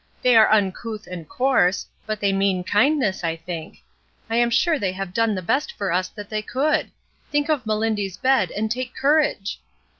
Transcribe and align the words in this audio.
They 0.23 0.35
are 0.35 0.51
uncouth 0.51 1.05
and 1.05 1.29
coarse, 1.29 1.85
but 2.07 2.19
they 2.19 2.33
mean 2.33 2.63
kindness, 2.63 3.23
I 3.23 3.35
think. 3.35 3.83
I 4.31 4.35
am 4.37 4.47
s\u"e 4.47 4.79
they 4.79 4.91
have 4.93 5.13
done 5.13 5.35
the 5.35 5.43
best 5.43 5.73
for 5.73 5.91
us 5.91 6.07
that 6.09 6.27
they 6.27 6.41
could; 6.41 6.89
think 7.31 7.49
of 7.49 7.65
'MeUndy's 7.65 8.17
bed' 8.17 8.49
and 8.49 8.71
take 8.71 8.95
courage." 8.95 9.59